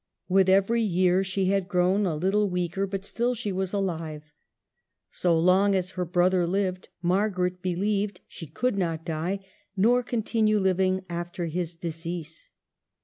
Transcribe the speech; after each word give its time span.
With 0.27 0.49
every 0.49 0.81
year 0.81 1.23
she 1.23 1.49
had 1.49 1.67
grown 1.67 2.07
a 2.07 2.15
little 2.15 2.49
weaker, 2.49 2.87
but 2.87 3.05
still 3.05 3.35
she 3.35 3.51
was 3.51 3.71
alive. 3.71 4.33
So 5.11 5.39
long 5.39 5.75
as 5.75 5.91
her 5.91 6.05
brother 6.05 6.47
lived, 6.47 6.89
Margaret 7.03 7.61
believed 7.61 8.21
she 8.27 8.47
could 8.47 8.79
not 8.79 9.05
die, 9.05 9.45
nor 9.77 10.01
continue 10.01 10.57
living 10.57 11.05
after 11.07 11.45
his 11.45 11.75
decease. 11.75 12.49